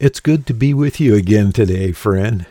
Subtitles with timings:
[0.00, 2.46] It's good to be with you again today, friend.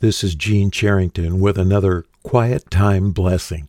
[0.00, 3.68] This is Gene Charrington with another Quiet Time Blessing.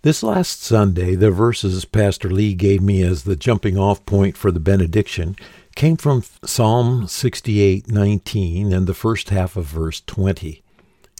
[0.00, 4.50] This last Sunday, the verses Pastor Lee gave me as the jumping off point for
[4.50, 5.36] the benediction
[5.76, 10.62] came from Psalm 68:19 and the first half of verse 20.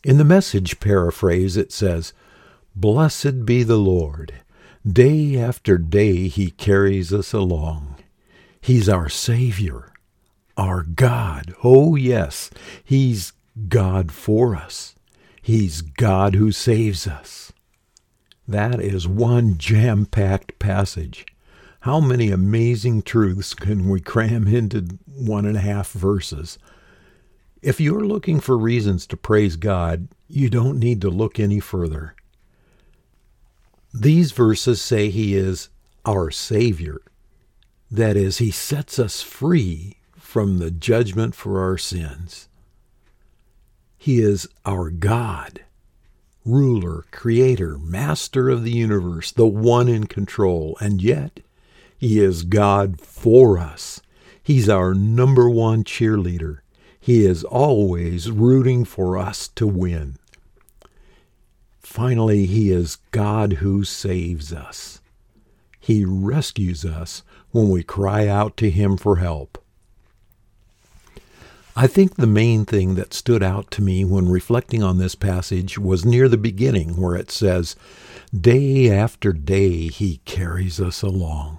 [0.05, 2.15] In the message paraphrase, it says,
[2.75, 4.33] Blessed be the Lord.
[4.91, 7.97] Day after day he carries us along.
[8.63, 9.91] He's our Savior
[10.57, 11.55] our God.
[11.63, 12.51] Oh, yes,
[12.85, 13.33] He's
[13.69, 14.95] God for us.
[15.43, 17.53] He's God who saves us.
[18.47, 21.27] That is one jam packed passage.
[21.81, 26.59] How many amazing truths can we cram into one and a half verses?
[27.63, 32.15] If you're looking for reasons to praise God, you don't need to look any further.
[33.93, 35.69] These verses say He is
[36.05, 37.01] our Savior.
[37.91, 39.99] That is, He sets us free
[40.35, 42.49] from the judgment for our sins.
[43.97, 45.61] He is our God,
[46.45, 51.39] ruler, creator, master of the universe, the one in control, and yet
[51.97, 54.01] He is God for us.
[54.43, 56.63] He's our number one cheerleader.
[56.99, 60.17] He is always rooting for us to win.
[61.79, 65.01] Finally, He is God who saves us.
[65.79, 69.59] He rescues us when we cry out to Him for help.
[71.77, 75.77] I think the main thing that stood out to me when reflecting on this passage
[75.77, 77.75] was near the beginning, where it says,
[78.33, 81.59] Day after day he carries us along.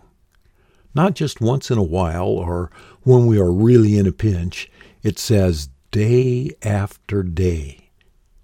[0.94, 2.72] Not just once in a while or
[3.04, 4.72] when we are really in a pinch.
[5.04, 7.90] It says, Day after day.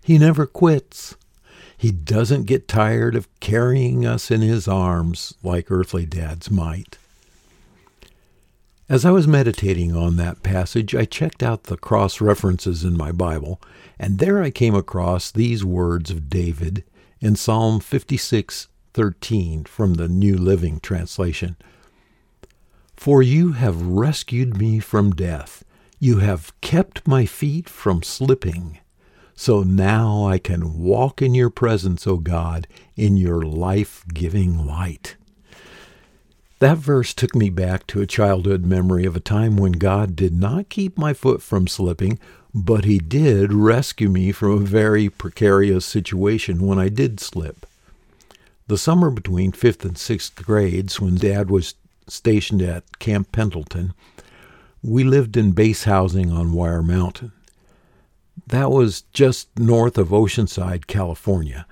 [0.03, 1.15] He never quits.
[1.77, 6.97] He doesn't get tired of carrying us in his arms like earthly dads might.
[8.91, 13.13] As I was meditating on that passage, I checked out the cross references in my
[13.13, 13.61] Bible,
[13.97, 16.83] and there I came across these words of David
[17.21, 21.55] in Psalm 56:13 from the New Living Translation.
[22.97, 25.63] For you have rescued me from death.
[25.97, 28.79] You have kept my feet from slipping.
[29.35, 32.67] So now I can walk in your presence, O God,
[32.97, 35.15] in your life giving light.
[36.61, 40.31] That verse took me back to a childhood memory of a time when God did
[40.31, 42.19] not keep my foot from slipping,
[42.53, 47.65] but He did rescue me from a very precarious situation when I did slip.
[48.67, 51.73] The summer between fifth and sixth grades, when Dad was
[52.07, 53.95] stationed at Camp Pendleton,
[54.83, 57.31] we lived in base housing on Wire Mountain.
[58.45, 61.65] That was just north of Oceanside, California.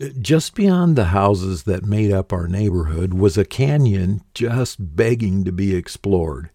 [0.00, 5.52] Just beyond the houses that made up our neighborhood was a canyon just begging to
[5.52, 6.48] be explored.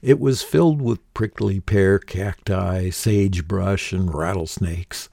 [0.00, 5.10] It was filled with prickly pear cacti, sagebrush, and rattlesnakes.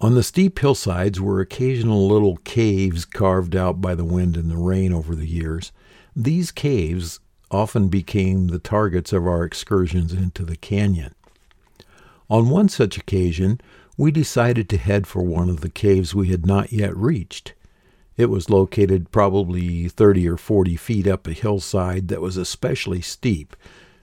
[0.00, 4.56] On the steep hillsides were occasional little caves carved out by the wind and the
[4.56, 5.70] rain over the years.
[6.16, 7.20] These caves
[7.52, 11.14] often became the targets of our excursions into the canyon.
[12.28, 13.60] On one such occasion,
[13.98, 17.52] we decided to head for one of the caves we had not yet reached.
[18.16, 23.56] It was located probably 30 or 40 feet up a hillside that was especially steep,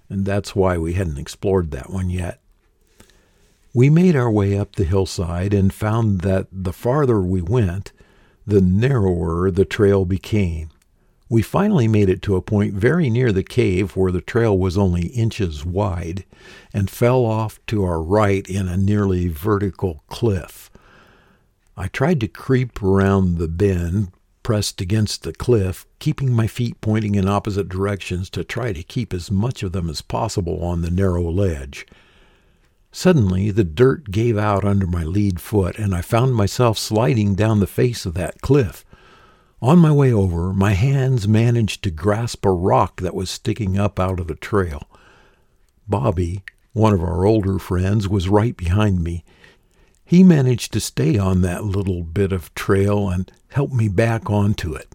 [0.10, 2.42] and that's why we hadn't explored that one yet.
[3.74, 7.94] We made our way up the hillside and found that the farther we went,
[8.46, 10.70] the narrower the trail became.
[11.28, 14.78] We finally made it to a point very near the cave where the trail was
[14.78, 16.24] only inches wide
[16.72, 20.70] and fell off to our right in a nearly vertical cliff.
[21.76, 24.12] I tried to creep around the bend,
[24.44, 29.12] pressed against the cliff, keeping my feet pointing in opposite directions to try to keep
[29.12, 31.88] as much of them as possible on the narrow ledge.
[32.92, 37.60] Suddenly, the dirt gave out under my lead foot, and I found myself sliding down
[37.60, 38.85] the face of that cliff.
[39.62, 44.00] On my way over, my hands managed to grasp a rock that was sticking up
[44.00, 44.84] out of the trail.
[45.88, 46.44] Bobby,
[46.74, 49.24] one of our older friends, was right behind me.
[50.04, 54.74] He managed to stay on that little bit of trail and help me back onto
[54.74, 54.94] it.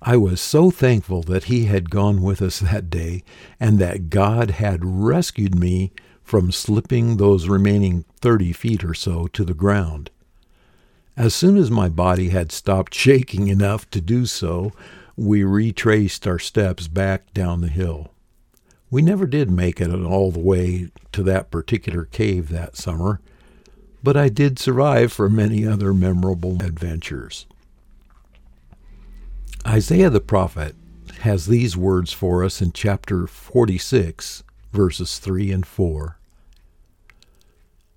[0.00, 3.24] I was so thankful that he had gone with us that day
[3.58, 9.44] and that God had rescued me from slipping those remaining thirty feet or so to
[9.44, 10.10] the ground.
[11.16, 14.72] As soon as my body had stopped shaking enough to do so,
[15.16, 18.10] we retraced our steps back down the hill.
[18.90, 23.20] We never did make it all the way to that particular cave that summer,
[24.02, 27.46] but I did survive for many other memorable adventures.
[29.66, 30.74] Isaiah the prophet
[31.20, 36.18] has these words for us in chapter 46, verses 3 and 4.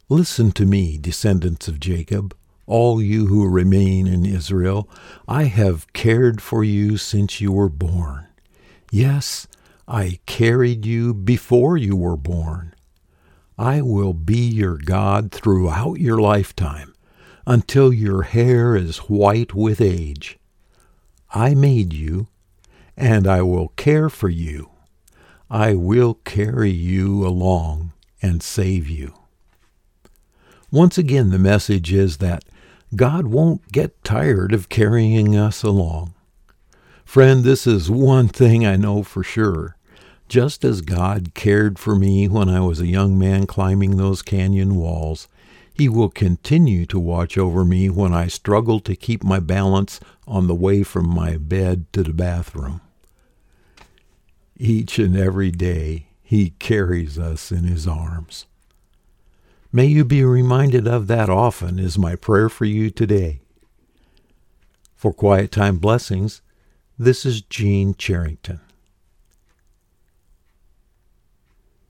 [0.08, 2.34] Listen to me, descendants of Jacob,
[2.68, 4.88] all you who remain in Israel.
[5.28, 8.28] I have cared for you since you were born.
[8.92, 9.48] Yes,
[9.88, 12.76] I carried you before you were born.
[13.58, 16.94] I will be your God throughout your lifetime,
[17.48, 20.38] until your hair is white with age.
[21.34, 22.28] I made you,
[22.96, 24.70] and I will care for you.
[25.50, 29.14] I will carry you along and save you.
[30.70, 32.44] Once again, the message is that
[32.98, 36.16] God won't get tired of carrying us along.
[37.06, 39.78] Friend, this is one thing I know for sure.
[40.28, 44.76] Just as God cared for me when I was a young man climbing those canyon
[44.76, 45.28] walls,
[45.76, 50.48] He will continue to watch over me when I struggle to keep my balance on
[50.48, 52.82] the way from my bed to the bathroom.
[54.58, 58.47] Each and every day, He carries us in His arms.
[59.72, 63.42] May you be reminded of that often, is my prayer for you today.
[64.96, 66.42] For Quiet Time Blessings,
[66.98, 68.62] this is Gene Charrington.